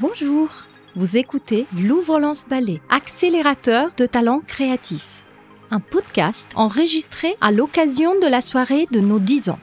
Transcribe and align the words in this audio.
Bonjour, 0.00 0.48
vous 0.96 1.16
écoutez 1.16 1.66
Louvre-Lance 1.72 2.46
Ballet, 2.50 2.80
accélérateur 2.90 3.92
de 3.96 4.06
talents 4.06 4.42
créatifs. 4.44 5.24
Un 5.70 5.78
podcast 5.78 6.50
enregistré 6.56 7.36
à 7.40 7.52
l'occasion 7.52 8.18
de 8.18 8.26
la 8.26 8.40
soirée 8.40 8.88
de 8.90 8.98
nos 8.98 9.20
10 9.20 9.50
ans. 9.50 9.60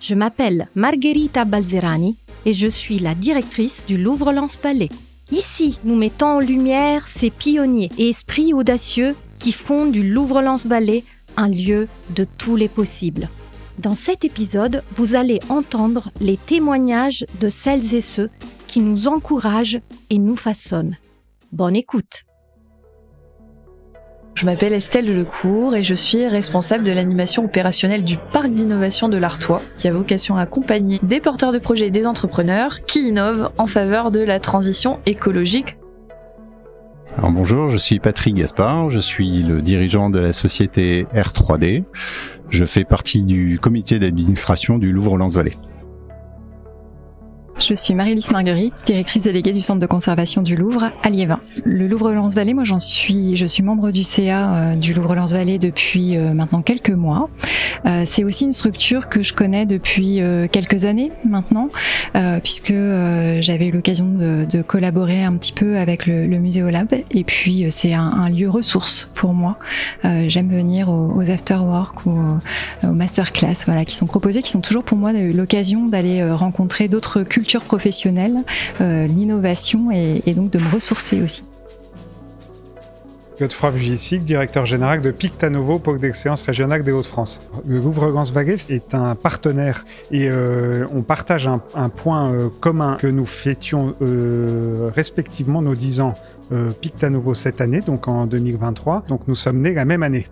Je 0.00 0.14
m'appelle 0.14 0.68
Margherita 0.74 1.44
Balzerani 1.44 2.16
et 2.46 2.54
je 2.54 2.66
suis 2.66 2.98
la 2.98 3.14
directrice 3.14 3.84
du 3.86 3.98
Louvre-Lance 3.98 4.58
Ballet. 4.58 4.88
Ici, 5.30 5.78
nous 5.84 5.96
mettons 5.96 6.36
en 6.36 6.40
lumière 6.40 7.06
ces 7.06 7.28
pionniers 7.28 7.90
et 7.98 8.08
esprits 8.08 8.54
audacieux 8.54 9.14
qui 9.38 9.52
font 9.52 9.84
du 9.84 10.02
Louvre-Lance 10.02 10.66
Ballet 10.66 11.04
un 11.36 11.48
lieu 11.48 11.88
de 12.14 12.26
tous 12.38 12.56
les 12.56 12.68
possibles. 12.68 13.28
Dans 13.78 13.94
cet 13.94 14.24
épisode, 14.24 14.82
vous 14.96 15.14
allez 15.14 15.40
entendre 15.50 16.10
les 16.20 16.38
témoignages 16.38 17.26
de 17.38 17.50
celles 17.50 17.94
et 17.94 18.00
ceux 18.00 18.30
qui 18.74 18.80
nous 18.80 19.06
encouragent 19.06 19.78
et 20.10 20.18
nous 20.18 20.34
façonnent. 20.34 20.96
Bonne 21.52 21.76
écoute. 21.76 22.24
Je 24.34 24.44
m'appelle 24.46 24.72
Estelle 24.72 25.16
Lecourt 25.16 25.76
et 25.76 25.84
je 25.84 25.94
suis 25.94 26.26
responsable 26.26 26.82
de 26.82 26.90
l'animation 26.90 27.44
opérationnelle 27.44 28.02
du 28.02 28.16
parc 28.32 28.50
d'innovation 28.50 29.08
de 29.08 29.16
l'Artois, 29.16 29.62
qui 29.78 29.86
a 29.86 29.92
vocation 29.92 30.36
à 30.36 30.40
accompagner 30.40 30.98
des 31.04 31.20
porteurs 31.20 31.52
de 31.52 31.60
projets 31.60 31.86
et 31.86 31.90
des 31.92 32.04
entrepreneurs 32.04 32.84
qui 32.84 33.06
innovent 33.06 33.52
en 33.58 33.68
faveur 33.68 34.10
de 34.10 34.18
la 34.18 34.40
transition 34.40 34.98
écologique. 35.06 35.76
Alors 37.16 37.30
bonjour, 37.30 37.68
je 37.68 37.78
suis 37.78 38.00
Patrick 38.00 38.34
Gaspard, 38.34 38.90
je 38.90 38.98
suis 38.98 39.44
le 39.44 39.62
dirigeant 39.62 40.10
de 40.10 40.18
la 40.18 40.32
société 40.32 41.04
R3D. 41.14 41.84
Je 42.48 42.64
fais 42.64 42.82
partie 42.82 43.22
du 43.22 43.60
comité 43.60 44.00
d'administration 44.00 44.78
du 44.78 44.90
Louvre-Lens-Vallée. 44.90 45.54
Je 47.66 47.72
suis 47.72 47.94
Marie-Lise 47.94 48.30
Marguerite, 48.30 48.74
directrice 48.84 49.22
déléguée 49.22 49.52
du 49.52 49.62
Centre 49.62 49.80
de 49.80 49.86
conservation 49.86 50.42
du 50.42 50.54
Louvre 50.54 50.90
à 51.02 51.08
Liévin. 51.08 51.38
Le 51.64 51.86
Louvre-Lens-Vallée, 51.86 52.52
moi 52.52 52.64
j'en 52.64 52.78
suis, 52.78 53.36
je 53.36 53.46
suis 53.46 53.62
membre 53.62 53.90
du 53.90 54.02
CA 54.02 54.54
euh, 54.54 54.74
du 54.74 54.92
Louvre-Lens-Vallée 54.92 55.58
depuis 55.58 56.14
euh, 56.14 56.34
maintenant 56.34 56.60
quelques 56.60 56.90
mois. 56.90 57.30
Euh, 57.86 58.02
c'est 58.04 58.22
aussi 58.22 58.44
une 58.44 58.52
structure 58.52 59.08
que 59.08 59.22
je 59.22 59.32
connais 59.32 59.64
depuis 59.64 60.20
quelques 60.52 60.84
années 60.84 61.10
maintenant, 61.24 61.70
puisque 62.42 62.74
j'avais 63.40 63.68
eu 63.68 63.70
l'occasion 63.70 64.06
de, 64.06 64.62
collaborer 64.62 65.24
un 65.24 65.34
petit 65.36 65.52
peu 65.52 65.78
avec 65.78 66.06
le, 66.06 66.26
le 66.26 66.38
Muséolab. 66.38 66.88
Et 67.10 67.24
puis 67.24 67.66
c'est 67.70 67.94
un, 67.94 68.02
un, 68.02 68.28
lieu 68.28 68.48
ressource 68.50 69.08
pour 69.14 69.32
moi. 69.32 69.58
J'aime 70.02 70.48
venir 70.48 70.88
aux, 70.88 71.12
aux 71.14 71.30
after-work 71.30 72.06
ou 72.06 72.10
aux, 72.10 72.88
aux 72.88 72.92
masterclass, 72.92 73.64
voilà, 73.66 73.84
qui 73.84 73.94
sont 73.94 74.06
proposés, 74.06 74.42
qui 74.42 74.50
sont 74.50 74.60
toujours 74.60 74.84
pour 74.84 74.98
moi 74.98 75.12
l'occasion 75.12 75.86
d'aller 75.86 76.22
rencontrer 76.30 76.88
d'autres 76.88 77.22
cultures 77.22 77.53
professionnelle, 77.62 78.38
euh, 78.80 79.06
l'innovation 79.06 79.90
et, 79.92 80.22
et, 80.26 80.34
donc 80.34 80.50
de 80.50 80.58
me 80.58 80.68
ressourcer 80.70 81.22
aussi. 81.22 81.44
Godefroy 83.38 83.70
Vujicic, 83.70 84.22
directeur 84.22 84.64
général 84.64 85.00
de 85.00 85.10
Pictanovo, 85.10 85.80
pôle 85.80 85.98
d'excellence 85.98 86.42
régionale 86.42 86.84
des 86.84 86.92
Hauts-de-France. 86.92 87.42
Le 87.66 87.80
Louvre 87.80 88.12
Gans-Vaguet 88.12 88.56
est 88.68 88.94
un 88.94 89.16
partenaire 89.16 89.84
et 90.12 90.28
euh, 90.28 90.86
on 90.92 91.02
partage 91.02 91.48
un, 91.48 91.60
un 91.74 91.88
point 91.88 92.32
euh, 92.32 92.48
commun 92.60 92.96
que 93.00 93.08
nous 93.08 93.26
fêtions 93.26 93.96
euh, 94.02 94.90
respectivement 94.94 95.62
nos 95.62 95.74
10 95.74 96.00
ans 96.00 96.14
euh, 96.52 96.70
Pictanovo 96.70 97.34
cette 97.34 97.60
année, 97.60 97.80
donc 97.80 98.06
en 98.06 98.26
2023. 98.26 99.04
Donc 99.08 99.22
nous 99.26 99.34
sommes 99.34 99.60
nés 99.60 99.74
la 99.74 99.84
même 99.84 100.04
année. 100.04 100.28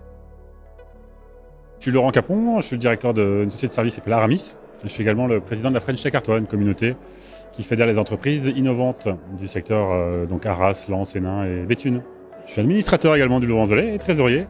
Je 1.79 1.83
suis 1.83 1.91
Laurent 1.91 2.11
Capon, 2.11 2.61
je 2.61 2.67
suis 2.67 2.75
le 2.77 2.81
directeur 2.81 3.13
d'une 3.13 3.51
société 3.51 3.67
de 3.67 3.73
services 3.73 3.93
qui 3.93 3.95
s'appelle 3.97 4.13
Aramis, 4.13 4.55
je 4.83 4.89
suis 4.89 5.01
également 5.01 5.27
le 5.27 5.39
président 5.39 5.69
de 5.69 5.75
la 5.75 5.79
French 5.79 6.01
Tech 6.01 6.13
Artois, 6.13 6.37
une 6.37 6.47
communauté 6.47 6.95
qui 7.51 7.63
fédère 7.63 7.85
les 7.85 7.97
entreprises 7.97 8.51
innovantes 8.55 9.07
du 9.39 9.47
secteur 9.47 9.91
euh, 9.91 10.25
donc 10.25 10.45
Arras, 10.45 10.85
Lens, 10.89 11.15
Hénin 11.15 11.45
et 11.45 11.65
Béthune. 11.65 12.01
Je 12.45 12.51
suis 12.51 12.61
administrateur 12.61 13.15
également 13.15 13.39
du 13.39 13.47
Laurent 13.47 13.67
et 13.71 13.97
trésorier. 13.99 14.47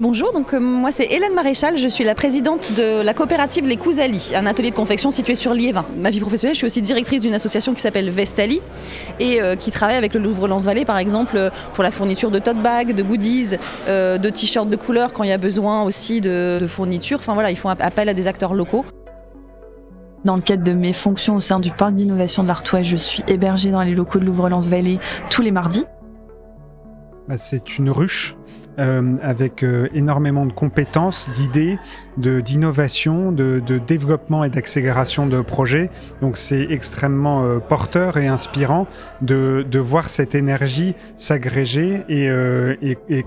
Bonjour, 0.00 0.32
donc 0.32 0.52
euh, 0.54 0.58
moi 0.58 0.90
c'est 0.90 1.04
Hélène 1.04 1.34
Maréchal, 1.34 1.78
je 1.78 1.86
suis 1.86 2.02
la 2.02 2.16
présidente 2.16 2.72
de 2.72 3.00
la 3.00 3.14
coopérative 3.14 3.64
Les 3.64 3.76
Cousali, 3.76 4.32
un 4.34 4.44
atelier 4.44 4.70
de 4.70 4.74
confection 4.74 5.12
situé 5.12 5.36
sur 5.36 5.54
Liévin. 5.54 5.84
Ma 5.96 6.10
vie 6.10 6.18
professionnelle, 6.18 6.56
je 6.56 6.58
suis 6.58 6.66
aussi 6.66 6.82
directrice 6.82 7.22
d'une 7.22 7.32
association 7.32 7.74
qui 7.74 7.80
s'appelle 7.80 8.10
Vestali 8.10 8.60
et 9.20 9.40
euh, 9.40 9.54
qui 9.54 9.70
travaille 9.70 9.94
avec 9.94 10.12
le 10.14 10.18
Louvre-Lens-Vallée 10.18 10.84
par 10.84 10.98
exemple 10.98 11.36
euh, 11.36 11.50
pour 11.74 11.84
la 11.84 11.92
fourniture 11.92 12.32
de 12.32 12.40
tote 12.40 12.60
bags, 12.60 12.92
de 12.92 13.02
goodies, 13.04 13.50
de 13.86 14.28
t-shirts 14.30 14.68
de 14.68 14.74
couleur 14.74 15.12
quand 15.12 15.22
il 15.22 15.28
y 15.28 15.32
a 15.32 15.38
besoin 15.38 15.84
aussi 15.84 16.20
de, 16.20 16.58
de 16.60 16.66
fournitures. 16.66 17.18
Enfin 17.20 17.34
voilà, 17.34 17.52
ils 17.52 17.56
font 17.56 17.68
appel 17.68 18.08
à 18.08 18.14
des 18.14 18.26
acteurs 18.26 18.52
locaux. 18.52 18.84
Dans 20.24 20.34
le 20.34 20.42
cadre 20.42 20.64
de 20.64 20.72
mes 20.72 20.92
fonctions 20.92 21.36
au 21.36 21.40
sein 21.40 21.60
du 21.60 21.70
parc 21.70 21.94
d'innovation 21.94 22.42
de 22.42 22.48
l'Artois, 22.48 22.82
je 22.82 22.96
suis 22.96 23.22
hébergée 23.28 23.70
dans 23.70 23.82
les 23.82 23.94
locaux 23.94 24.18
de 24.18 24.24
Louvre-Lens-Vallée 24.24 24.98
tous 25.30 25.42
les 25.42 25.52
mardis. 25.52 25.84
Bah, 27.28 27.38
c'est 27.38 27.78
une 27.78 27.88
ruche 27.88 28.36
euh, 28.78 29.16
avec 29.22 29.62
euh, 29.62 29.88
énormément 29.94 30.44
de 30.44 30.52
compétences, 30.52 31.30
d'idées, 31.30 31.78
d'innovation, 32.18 33.32
de, 33.32 33.60
développement 33.78 34.44
et 34.44 34.50
d'accélération 34.50 35.26
de 35.26 35.40
projets. 35.40 35.90
Donc 36.20 36.36
c'est 36.36 36.66
extrêmement 36.70 37.44
euh, 37.44 37.60
porteur 37.60 38.18
et 38.18 38.26
inspirant 38.26 38.86
de, 39.22 39.64
voir 39.78 40.10
cette 40.10 40.34
énergie 40.34 40.94
s'agréger 41.16 42.02
et, 42.08 42.28
euh, 42.28 42.74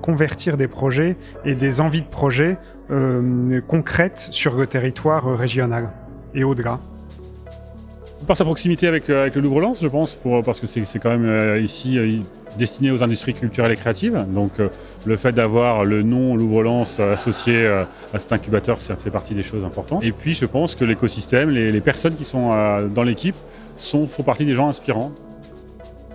convertir 0.01 0.57
des 0.57 0.67
projets 0.67 1.17
et 1.43 1.55
des 1.55 1.81
envies 1.81 2.01
de 2.01 2.07
projets 2.07 2.57
euh, 2.91 3.61
concrètes 3.67 4.27
sur 4.31 4.55
le 4.55 4.67
territoire 4.67 5.25
régional 5.37 5.89
et 6.35 6.43
au-delà. 6.43 6.79
Par 8.27 8.37
sa 8.37 8.43
proximité 8.45 8.87
avec, 8.87 9.07
le 9.07 9.39
Louvre-Lens, 9.39 9.79
je 9.81 9.87
pense, 9.87 10.19
parce 10.43 10.59
que 10.59 10.67
c'est 10.67 10.99
quand 10.99 11.17
même 11.17 11.61
ici 11.61 12.23
destiné 12.57 12.91
aux 12.91 13.03
industries 13.03 13.33
culturelles 13.33 13.71
et 13.71 13.77
créatives. 13.77 14.25
Donc 14.27 14.59
euh, 14.59 14.69
le 15.05 15.17
fait 15.17 15.31
d'avoir 15.31 15.85
le 15.85 16.03
nom 16.03 16.35
Louvre-Lens 16.35 16.99
associé 16.99 17.55
euh, 17.55 17.83
à 18.13 18.19
cet 18.19 18.31
incubateur, 18.33 18.81
ça 18.81 18.95
fait 18.95 19.11
partie 19.11 19.33
des 19.33 19.43
choses 19.43 19.63
importantes. 19.63 20.03
Et 20.03 20.11
puis 20.11 20.33
je 20.33 20.45
pense 20.45 20.75
que 20.75 20.83
l'écosystème, 20.83 21.49
les, 21.49 21.71
les, 21.71 21.81
personnes 21.81 22.15
qui 22.15 22.25
sont 22.25 22.51
euh, 22.51 22.87
dans 22.87 23.03
l'équipe 23.03 23.35
sont, 23.77 24.07
font 24.07 24.23
partie 24.23 24.45
des 24.45 24.55
gens 24.55 24.67
inspirants. 24.67 25.11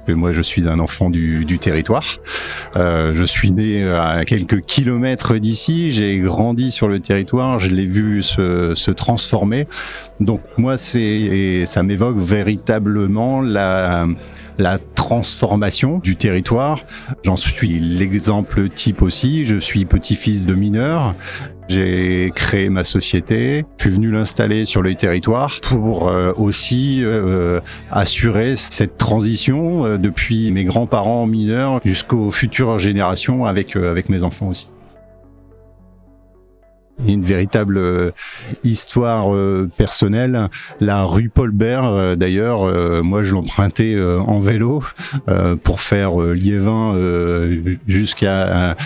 Moi, 0.08 0.32
je 0.32 0.42
suis 0.42 0.68
un 0.68 0.78
enfant 0.78 1.10
du, 1.10 1.44
du 1.44 1.58
territoire. 1.58 2.18
Euh, 2.76 3.12
je 3.14 3.24
suis 3.24 3.52
né 3.52 3.88
à 3.88 4.24
quelques 4.24 4.60
kilomètres 4.62 5.36
d'ici. 5.36 5.90
J'ai 5.92 6.18
grandi 6.18 6.70
sur 6.70 6.88
le 6.88 7.00
territoire. 7.00 7.58
Je 7.58 7.70
l'ai 7.70 7.86
vu 7.86 8.22
se, 8.22 8.74
se, 8.74 8.90
transformer. 8.90 9.66
Donc 10.20 10.40
moi, 10.58 10.76
c'est 10.76 11.64
ça 11.66 11.82
m'évoque 11.82 12.18
véritablement 12.18 13.40
la 13.40 14.06
la 14.58 14.78
transformation 14.78 15.98
du 15.98 16.16
territoire. 16.16 16.80
J'en 17.24 17.36
suis 17.36 17.78
l'exemple 17.78 18.68
type 18.68 19.02
aussi. 19.02 19.44
Je 19.44 19.56
suis 19.56 19.84
petit-fils 19.84 20.46
de 20.46 20.54
mineur. 20.54 21.14
J'ai 21.72 22.30
créé 22.34 22.68
ma 22.68 22.84
société. 22.84 23.64
Je 23.78 23.84
suis 23.84 23.90
venu 23.90 24.10
l'installer 24.10 24.66
sur 24.66 24.82
le 24.82 24.94
territoire 24.94 25.58
pour 25.62 26.08
euh, 26.08 26.34
aussi 26.36 27.02
euh, 27.02 27.60
assurer 27.90 28.56
cette 28.58 28.98
transition 28.98 29.86
euh, 29.86 29.96
depuis 29.96 30.50
mes 30.50 30.64
grands-parents 30.64 31.26
mineurs 31.26 31.80
jusqu'aux 31.82 32.30
futures 32.30 32.78
générations 32.78 33.46
avec, 33.46 33.74
avec 33.76 34.10
mes 34.10 34.22
enfants 34.22 34.48
aussi 34.48 34.68
une 37.06 37.22
véritable 37.22 37.78
euh, 37.78 38.10
histoire 38.64 39.34
euh, 39.34 39.68
personnelle. 39.76 40.48
La 40.80 41.04
rue 41.04 41.28
Paul 41.28 41.50
Bert, 41.50 41.84
euh, 41.84 42.16
d'ailleurs, 42.16 42.62
moi 43.02 43.22
je 43.22 43.32
l'empruntais 43.32 43.96
en 44.02 44.40
vélo 44.40 44.82
pour 45.62 45.80
faire 45.80 46.16
Liévin 46.18 46.96
jusqu'à 47.86 48.76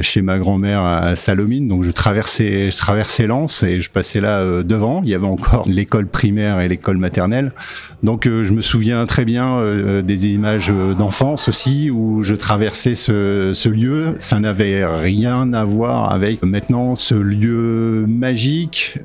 chez 0.00 0.22
ma 0.22 0.38
grand-mère 0.38 0.80
à 0.80 1.16
Salomine. 1.16 1.68
Donc 1.68 1.84
je 1.84 1.90
traversais, 1.90 2.70
je 2.70 2.76
traversais 2.76 3.26
Lens 3.26 3.62
et 3.62 3.80
je 3.80 3.90
passais 3.90 4.20
là 4.20 4.62
devant. 4.62 5.02
Il 5.04 5.10
y 5.10 5.14
avait 5.14 5.26
encore 5.26 5.64
l'école 5.66 6.06
primaire 6.06 6.60
et 6.60 6.68
l'école 6.68 6.98
maternelle. 6.98 7.52
Donc 8.02 8.24
je 8.26 8.52
me 8.52 8.60
souviens 8.60 9.06
très 9.06 9.24
bien 9.24 10.02
des 10.02 10.26
images 10.28 10.72
d'enfance 10.98 11.48
aussi 11.48 11.90
où 11.90 12.22
je 12.22 12.34
traversais 12.34 12.94
ce 12.94 13.68
lieu. 13.68 14.14
Ça 14.18 14.38
n'avait 14.40 14.84
rien 14.84 15.52
à 15.52 15.64
voir 15.64 16.12
avec 16.12 16.42
maintenant 16.42 16.94
ce 16.94 17.14
lieu 17.14 17.43
magique. 17.46 18.98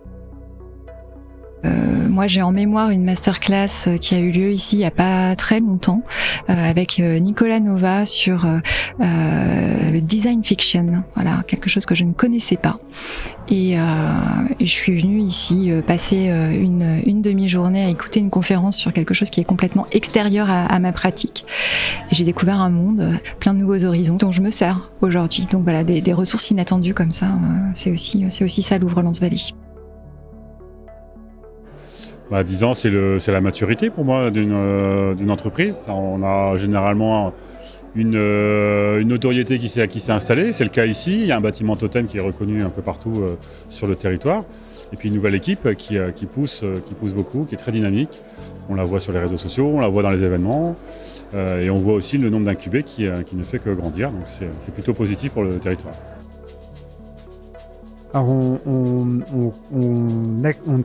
Euh, 1.65 2.07
moi, 2.07 2.27
j'ai 2.27 2.41
en 2.41 2.51
mémoire 2.51 2.89
une 2.89 3.03
masterclass 3.03 3.97
qui 3.99 4.15
a 4.15 4.19
eu 4.19 4.31
lieu 4.31 4.51
ici 4.51 4.75
il 4.75 4.79
n'y 4.79 4.85
a 4.85 4.91
pas 4.91 5.35
très 5.35 5.59
longtemps 5.59 6.03
euh, 6.49 6.69
avec 6.69 6.99
Nicolas 6.99 7.59
Nova 7.59 8.05
sur 8.05 8.45
euh, 8.45 9.91
le 9.91 9.99
design 10.01 10.43
fiction. 10.43 11.03
Voilà, 11.15 11.43
quelque 11.47 11.69
chose 11.69 11.85
que 11.85 11.95
je 11.95 12.03
ne 12.03 12.13
connaissais 12.13 12.57
pas. 12.57 12.79
Et, 13.51 13.71
et 13.71 14.65
je 14.65 14.71
suis 14.71 14.99
venue 14.99 15.19
ici 15.19 15.71
passer 15.87 16.27
une, 16.27 17.01
une 17.07 17.23
demi-journée 17.23 17.83
à 17.83 17.89
écouter 17.89 18.19
une 18.19 18.29
conférence 18.29 18.77
sur 18.77 18.93
quelque 18.93 19.15
chose 19.15 19.31
qui 19.31 19.41
est 19.41 19.43
complètement 19.43 19.87
extérieur 19.91 20.51
à, 20.51 20.65
à 20.65 20.77
ma 20.77 20.91
pratique. 20.91 21.45
J'ai 22.11 22.25
découvert 22.25 22.59
un 22.59 22.69
monde, 22.69 23.03
plein 23.39 23.55
de 23.55 23.59
nouveaux 23.59 23.85
horizons 23.85 24.17
dont 24.17 24.31
je 24.31 24.43
me 24.43 24.51
sers 24.51 24.91
aujourd'hui. 25.01 25.47
Donc 25.51 25.63
voilà, 25.63 25.83
des, 25.83 26.01
des, 26.01 26.13
ressources 26.13 26.51
inattendues 26.51 26.93
comme 26.93 27.11
ça, 27.11 27.27
c'est 27.73 27.91
aussi, 27.91 28.23
c'est 28.29 28.43
aussi 28.43 28.61
ça 28.61 28.77
l'ouvre 28.77 29.01
Lance 29.01 29.19
Valley. 29.19 29.37
Bah, 32.31 32.43
10 32.43 32.63
ans, 32.63 32.73
c'est 32.73 32.91
la 33.27 33.41
maturité 33.41 33.89
pour 33.89 34.05
moi 34.05 34.31
d'une 34.31 35.31
entreprise. 35.31 35.85
On 35.87 36.23
a 36.23 36.57
généralement 36.57 37.33
une, 37.95 38.15
une 38.15 39.07
notoriété 39.07 39.57
qui 39.57 39.69
s'est 39.69 40.11
installée. 40.11 40.53
C'est 40.53 40.63
le 40.63 40.69
cas 40.69 40.85
ici. 40.85 41.21
Il 41.21 41.25
y 41.27 41.31
a 41.31 41.37
un 41.37 41.41
bâtiment 41.41 41.75
totem 41.75 42.07
qui 42.07 42.17
est 42.17 42.21
reconnu 42.21 42.63
un 42.63 42.69
peu 42.69 42.81
partout 42.81 43.23
sur 43.69 43.87
le 43.87 43.95
territoire. 43.95 44.43
Et 44.91 44.95
puis 44.95 45.09
une 45.09 45.15
nouvelle 45.15 45.35
équipe 45.35 45.75
qui, 45.75 45.97
qui, 46.15 46.25
pousse, 46.25 46.63
qui 46.85 46.93
pousse 46.93 47.13
beaucoup, 47.13 47.45
qui 47.45 47.55
est 47.55 47.59
très 47.59 47.71
dynamique. 47.71 48.21
On 48.69 48.75
la 48.75 48.83
voit 48.83 48.99
sur 48.99 49.11
les 49.11 49.19
réseaux 49.19 49.37
sociaux, 49.37 49.71
on 49.73 49.79
la 49.79 49.87
voit 49.87 50.03
dans 50.03 50.11
les 50.11 50.23
événements, 50.23 50.75
euh, 51.33 51.61
et 51.61 51.71
on 51.71 51.79
voit 51.79 51.95
aussi 51.95 52.19
le 52.19 52.29
nombre 52.29 52.45
d'incubés 52.45 52.83
qui, 52.83 53.07
euh, 53.07 53.23
qui, 53.23 53.35
ne 53.35 53.43
fait 53.43 53.57
que 53.57 53.71
grandir. 53.71 54.11
Donc 54.11 54.25
c'est 54.27 54.73
plutôt 54.73 54.93
positif 54.93 55.31
pour 55.31 55.43
le 55.43 55.57
territoire. 55.57 55.95
On, 58.13 59.21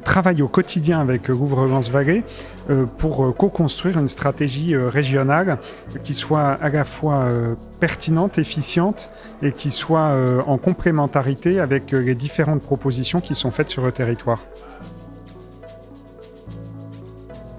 travaille 0.03 0.43
au 0.43 0.49
quotidien 0.49 1.01
avec 1.01 1.29
Louvre-Lens 1.29 1.91
Vallée 1.91 2.23
euh, 2.69 2.85
pour 2.99 3.35
co-construire 3.37 3.99
une 3.99 4.09
stratégie 4.09 4.75
euh, 4.75 4.91
régionale 4.91 5.59
qui 6.03 6.13
soit 6.13 6.49
à 6.49 6.69
la 6.69 6.85
fois 6.85 7.25
euh, 7.25 7.55
pertinente, 7.81 8.37
efficiente 8.39 9.11
et 9.43 9.53
qui 9.53 9.71
soit 9.71 10.15
en 10.47 10.59
complémentarité 10.59 11.61
avec 11.61 11.93
les 11.93 12.15
différentes 12.15 12.63
propositions 12.63 13.21
qui 13.21 13.35
sont 13.35 13.51
faites 13.51 13.69
sur 13.69 13.85
le 13.85 13.93
territoire. 13.93 14.41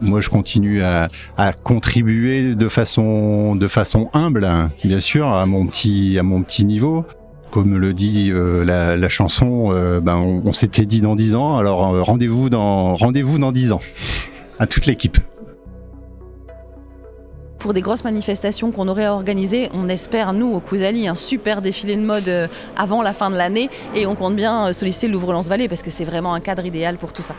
Moi 0.01 0.21
je 0.21 0.29
continue 0.29 0.83
à, 0.83 1.07
contribuer 1.63 2.53
de 2.55 2.67
façon 2.67 4.09
humble 4.13 4.47
bien 4.83 4.99
sûr 4.99 5.27
à 5.27 5.45
mon 5.45 5.65
petit 5.67 6.65
niveau 6.65 7.05
comme 7.55 7.77
le 7.77 7.93
dit 7.93 8.31
euh, 8.33 8.65
la, 8.65 9.07
chanson 9.07 9.67
euh, 9.69 10.01
ben 10.01 10.17
on, 10.17 10.51
s'était 10.51 10.85
dit 10.85 10.99
dans 10.99 11.15
dix 11.15 11.35
ans 11.35 11.55
alors 11.57 11.95
euh, 11.95 12.01
rendez-vous 12.01 12.49
dans 12.49 12.97
rendez-vous 12.97 13.37
dans 13.37 13.53
dix 13.53 13.71
ans 13.71 13.79
à 14.59 14.67
toute 14.67 14.87
l'équipe 14.87 15.17
pour 17.59 17.73
des 17.73 17.79
grosses 17.79 18.03
manifestations 18.03 18.69
qu'on 18.71 18.87
aurait 18.87 19.07
organisées. 19.07 19.69
On 19.73 19.89
espère, 19.89 20.33
nous, 20.33 20.53
au 20.53 20.59
Kouzali, 20.59 21.07
un 21.07 21.15
super 21.15 21.63
défilé 21.63 21.95
de 21.95 22.03
mode 22.03 22.31
avant 22.77 23.01
la 23.01 23.11
fin 23.11 23.31
de 23.31 23.35
l'année 23.35 23.71
et 23.95 24.05
on 24.05 24.13
compte 24.13 24.35
bien 24.35 24.71
solliciter 24.71 25.07
l'Ouvre-Lance-Vallée 25.07 25.67
parce 25.67 25.81
que 25.81 25.89
c'est 25.89 26.05
vraiment 26.05 26.35
un 26.35 26.41
cadre 26.41 26.63
idéal 26.63 26.97
pour 26.97 27.11
tout 27.11 27.23
ça. 27.23 27.33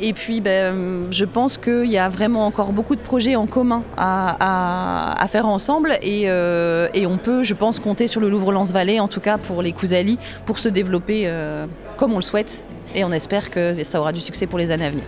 Et 0.00 0.12
puis, 0.12 0.40
ben, 0.40 1.06
je 1.10 1.24
pense 1.24 1.58
qu'il 1.58 1.90
y 1.90 1.98
a 1.98 2.08
vraiment 2.08 2.46
encore 2.46 2.72
beaucoup 2.72 2.96
de 2.96 3.00
projets 3.00 3.36
en 3.36 3.46
commun 3.46 3.82
à, 3.96 5.26
faire 5.28 5.46
ensemble. 5.46 5.92
Euh, 6.04 6.88
et, 6.94 7.06
on 7.06 7.16
peut, 7.16 7.42
je 7.42 7.54
pense, 7.54 7.78
compter 7.78 8.06
sur 8.06 8.20
le 8.20 8.28
Louvre-Lens-Vallée, 8.28 9.00
en 9.00 9.08
tout 9.08 9.20
cas 9.20 9.38
pour 9.38 9.62
les 9.62 9.72
Cousali, 9.72 10.18
pour 10.46 10.58
se 10.58 10.68
développer 10.68 11.24
euh, 11.26 11.66
comme 11.96 12.12
on 12.12 12.16
le 12.16 12.22
souhaite. 12.22 12.64
Et 12.94 13.04
on 13.04 13.12
espère 13.12 13.50
que 13.50 13.82
ça 13.84 14.00
aura 14.00 14.12
du 14.12 14.20
succès 14.20 14.46
pour 14.46 14.58
les 14.58 14.70
années 14.70 14.86
à 14.86 14.90
venir. 14.90 15.04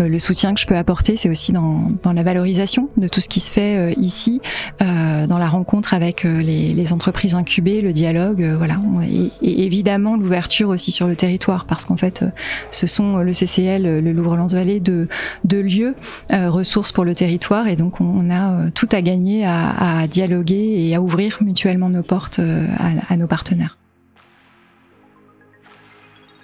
Euh, 0.00 0.08
le 0.08 0.18
soutien 0.18 0.54
que 0.54 0.60
je 0.60 0.66
peux 0.66 0.76
apporter, 0.76 1.16
c'est 1.16 1.28
aussi 1.28 1.52
dans, 1.52 1.90
dans, 2.02 2.12
la 2.12 2.22
valorisation 2.22 2.88
de 2.96 3.08
tout 3.08 3.20
ce 3.20 3.28
qui 3.28 3.40
se 3.40 3.52
fait 3.52 3.76
euh, 3.76 3.92
ici, 3.96 4.40
euh, 4.82 5.26
dans 5.26 5.38
la 5.38 5.48
rencontre 5.48 5.94
avec 5.94 6.24
les, 6.24 6.74
les, 6.74 6.92
entreprises 6.92 7.34
incubées, 7.34 7.80
le 7.80 7.92
dialogue, 7.92 8.42
voilà, 8.58 8.76
et, 9.04 9.30
évidemment 9.64 10.16
l'ouverture 10.16 10.68
aussi 10.68 10.90
sur 10.90 11.06
le 11.06 11.14
territoire, 11.14 11.66
parce 11.66 11.84
qu'en 11.84 11.96
fait, 11.96 12.24
ce 12.70 12.86
sont 12.86 13.18
le 13.18 13.32
CCL, 13.32 14.00
le 14.00 14.12
Louvre-Lens-Vallée, 14.12 14.80
de, 14.80 15.08
de 15.44 15.58
lieux 15.58 15.94
ressources 16.30 16.92
pour 16.92 17.04
le 17.04 17.14
territoire, 17.14 17.68
et 17.68 17.76
donc 17.76 18.00
on, 18.00 18.30
a 18.30 18.70
tout 18.70 18.88
à 18.92 19.02
gagner 19.02 19.44
à, 19.44 20.00
à, 20.00 20.06
dialoguer 20.06 20.86
et 20.88 20.94
à 20.94 21.00
ouvrir 21.00 21.38
mutuellement 21.40 21.90
nos 21.90 22.02
portes 22.02 22.40
à, 22.40 23.12
à 23.12 23.16
nos 23.16 23.26
partenaires. 23.26 23.79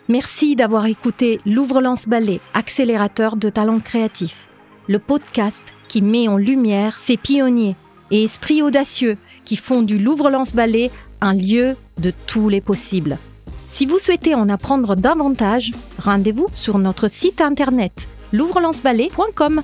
Merci 0.09 0.55
d'avoir 0.55 0.87
écouté 0.87 1.41
Louvre-Lance 1.45 2.07
Ballet, 2.07 2.41
accélérateur 2.55 3.35
de 3.35 3.51
talents 3.51 3.81
créatifs, 3.81 4.49
le 4.87 5.01
podcast 5.01 5.75
qui 5.89 6.01
met 6.01 6.29
en 6.29 6.37
lumière 6.37 6.97
ces 6.97 7.17
pionniers 7.17 7.75
et 8.13 8.23
esprits 8.23 8.63
audacieux 8.63 9.17
qui 9.45 9.57
font 9.57 9.83
du 9.83 9.99
Louvre-Lance 9.99 10.55
Ballet 10.55 10.93
un 11.21 11.35
lieu 11.35 11.75
de 11.99 12.13
tous 12.29 12.49
les 12.49 12.61
possibles. 12.61 13.19
Si 13.65 13.85
vous 13.85 13.99
souhaitez 13.99 14.37
en 14.37 14.49
apprendre 14.49 14.95
davantage, 14.95 15.73
rendez-vous 15.99 16.47
sur 16.55 16.79
notre 16.79 17.09
site 17.09 17.41
internet 17.41 18.07
louvrelanceballet.com. 18.33 19.63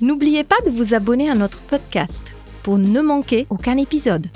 N'oubliez 0.00 0.44
pas 0.44 0.60
de 0.64 0.70
vous 0.70 0.94
abonner 0.94 1.28
à 1.28 1.34
notre 1.34 1.58
podcast 1.60 2.34
pour 2.62 2.78
ne 2.78 3.02
manquer 3.02 3.46
aucun 3.50 3.76
épisode. 3.76 4.28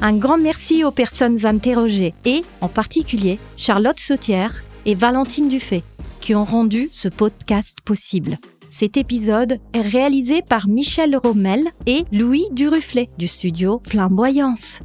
Un 0.00 0.16
grand 0.16 0.38
merci 0.38 0.84
aux 0.84 0.92
personnes 0.92 1.44
interrogées 1.44 2.14
et, 2.24 2.44
en 2.60 2.68
particulier, 2.68 3.38
Charlotte 3.56 3.98
Sautière 3.98 4.62
et 4.86 4.94
Valentine 4.94 5.48
Dufay, 5.48 5.82
qui 6.20 6.36
ont 6.36 6.44
rendu 6.44 6.86
ce 6.92 7.08
podcast 7.08 7.80
possible. 7.84 8.38
Cet 8.70 8.96
épisode 8.96 9.58
est 9.72 9.80
réalisé 9.80 10.42
par 10.42 10.68
Michel 10.68 11.16
Rommel 11.16 11.64
et 11.86 12.04
Louis 12.12 12.44
Duruflet 12.52 13.08
du 13.18 13.26
studio 13.26 13.82
Flamboyance. 13.88 14.82